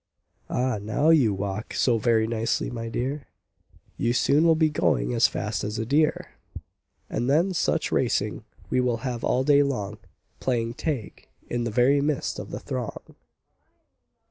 [0.49, 0.79] Ah!
[0.81, 3.27] now you walk so very nicely, my dear,
[3.97, 6.31] You soon will be going as fast as a deer,
[7.07, 9.99] And then such racing, we will have all day long,
[10.39, 13.15] Playing "tag" in the very midst of the throng.